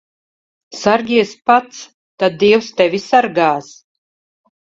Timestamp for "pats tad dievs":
1.49-2.71